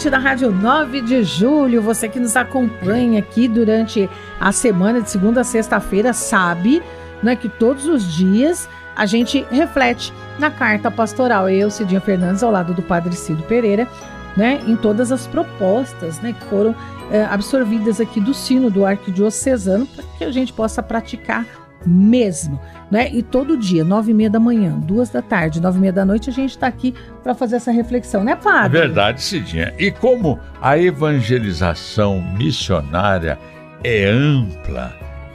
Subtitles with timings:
[0.00, 4.08] Ouvinte da Rádio 9 de Julho, você que nos acompanha aqui durante
[4.40, 6.82] a semana de segunda a sexta-feira, sabe
[7.22, 11.50] né, que todos os dias a gente reflete na carta pastoral.
[11.50, 13.86] Eu, Cidinha Fernandes, ao lado do Padre Cido Pereira,
[14.34, 16.74] né, em todas as propostas né, que foram
[17.10, 21.44] é, absorvidas aqui do sino do arquidiocesano para que a gente possa praticar
[21.86, 23.10] mesmo, né?
[23.10, 26.04] E todo dia, nove e meia da manhã, duas da tarde, nove e meia da
[26.04, 28.78] noite, a gente está aqui para fazer essa reflexão, né, padre?
[28.78, 29.74] É verdade, Cidinha.
[29.78, 33.38] E como a evangelização missionária
[33.82, 34.92] é ampla,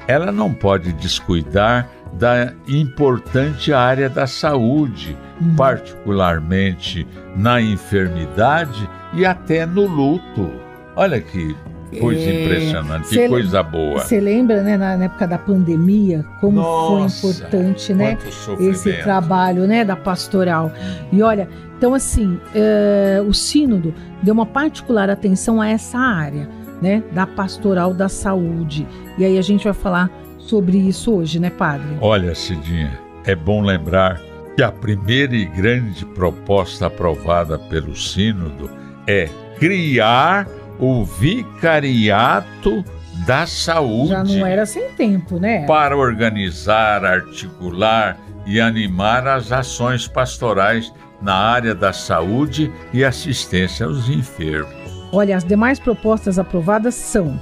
[0.07, 5.55] ela não pode descuidar da importante área da saúde, hum.
[5.55, 10.51] particularmente na enfermidade e até no luto.
[10.95, 11.55] Olha que
[11.99, 13.99] Coisa é, impressionante, que coisa boa.
[13.99, 18.17] Você lembra, né, na, época da pandemia, como Nossa, foi importante, né,
[18.59, 20.71] esse trabalho, né, da pastoral.
[21.11, 26.49] E olha, então assim, uh, o sínodo deu uma particular atenção a essa área,
[26.81, 28.85] né, da pastoral da saúde.
[29.17, 31.87] E aí a gente vai falar sobre isso hoje, né, padre?
[32.01, 34.19] Olha, Cidinha, é bom lembrar
[34.55, 38.69] que a primeira e grande proposta aprovada pelo sínodo
[39.07, 40.47] é criar
[40.79, 42.83] o Vicariato
[43.25, 44.09] da Saúde.
[44.09, 45.65] Já não era sem tempo, né?
[45.65, 54.09] Para organizar, articular e animar as ações pastorais na área da saúde e assistência aos
[54.09, 54.73] enfermos.
[55.11, 57.39] Olha, as demais propostas aprovadas são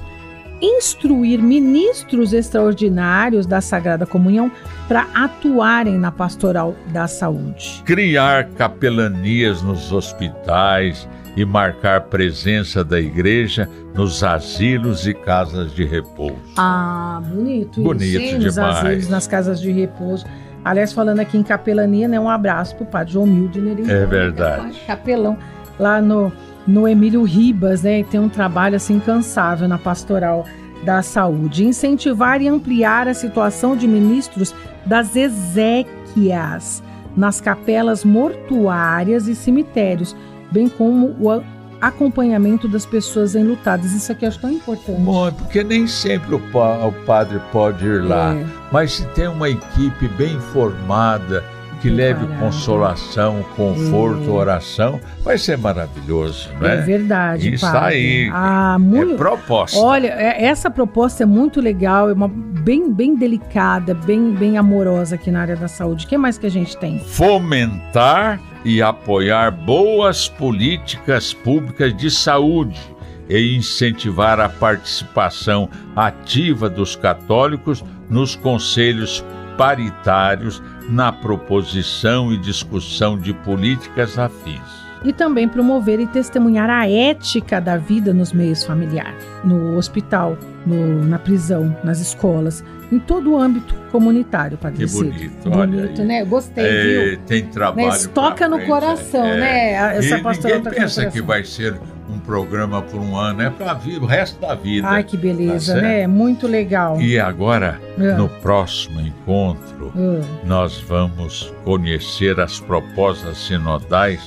[0.62, 4.50] instruir ministros extraordinários da Sagrada Comunhão
[4.88, 7.82] para atuarem na pastoral da saúde.
[7.84, 16.36] Criar capelanias nos hospitais e marcar presença da igreja nos asilos e casas de repouso.
[16.56, 17.82] Ah, bonito.
[17.82, 18.44] Bonito isso, demais.
[18.44, 20.24] Nos asilos, nas casas de repouso.
[20.64, 24.80] Aliás, falando aqui em capelania, né, um abraço para o padre João Milde É verdade.
[24.86, 25.36] Capelão,
[25.78, 26.32] lá no,
[26.66, 30.46] no Emílio Ribas, né, tem um trabalho assim incansável na pastoral
[30.82, 31.66] da saúde.
[31.66, 34.54] Incentivar e ampliar a situação de ministros
[34.86, 36.82] das exéquias
[37.16, 40.16] nas capelas mortuárias e cemitérios,
[40.54, 41.42] bem como o
[41.80, 43.92] acompanhamento das pessoas enlutadas.
[43.92, 45.00] Isso aqui eu acho tão importante.
[45.00, 48.46] Bom, porque nem sempre o, pa o padre pode ir lá, é.
[48.70, 51.42] mas se tem uma equipe bem formada,
[51.82, 54.32] que leve consolação, conforto, é.
[54.32, 56.76] oração, vai ser maravilhoso, né?
[56.78, 57.52] É verdade.
[57.52, 58.30] Isso está aí.
[58.32, 59.12] Ah, muito...
[59.12, 59.78] É proposta.
[59.78, 65.16] Olha, é, essa proposta é muito legal, é uma bem, bem delicada, bem, bem amorosa
[65.16, 66.06] aqui na área da saúde.
[66.06, 67.00] O que mais que a gente tem?
[67.00, 72.80] Fomentar e apoiar boas políticas públicas de saúde
[73.28, 79.24] e incentivar a participação ativa dos católicos nos conselhos
[79.56, 87.60] paritários na proposição e discussão de políticas afins e também promover e testemunhar a ética
[87.60, 93.38] da vida nos meios familiares, no hospital, no, na prisão, nas escolas, em todo o
[93.38, 96.24] âmbito comunitário, Padre Que bonito, bonito, olha né?
[96.24, 97.18] Gostei, é, viu?
[97.26, 97.90] Tem trabalho.
[97.90, 98.08] Né?
[98.12, 99.36] Toca no coração, é.
[99.36, 99.72] né?
[99.96, 101.78] Essa e ninguém pensa que vai ser
[102.08, 104.86] um programa por um ano, é para o resto da vida.
[104.86, 106.06] Ai, que beleza, tá né?
[106.06, 107.00] Muito legal.
[107.00, 108.12] E agora, é.
[108.12, 110.46] no próximo encontro, é.
[110.46, 114.20] nós vamos conhecer as propostas sinodais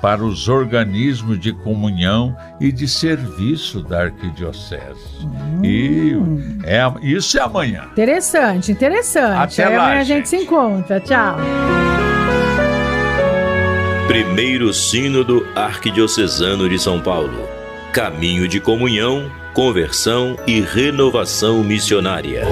[0.00, 5.24] para os organismos de comunhão e de serviço da arquidiocese.
[5.24, 5.64] Hum.
[5.64, 6.16] E
[6.64, 7.84] é, isso é amanhã.
[7.92, 9.60] Interessante, interessante.
[9.60, 10.12] Até Aí lá, amanhã gente.
[10.12, 11.00] a gente se encontra.
[11.00, 11.36] Tchau.
[14.06, 17.46] Primeiro Sínodo Arquidiocesano de São Paulo.
[17.92, 22.44] Caminho de comunhão, conversão e renovação missionária.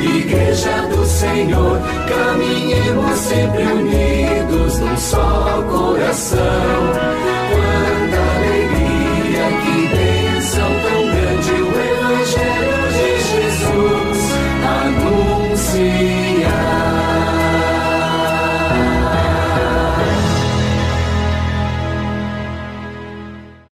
[0.00, 1.78] Igreja do Senhor,
[2.08, 6.47] caminhemos sempre unidos num só coração.